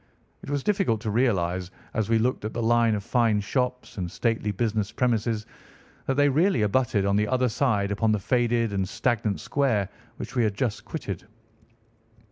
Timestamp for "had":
10.43-10.55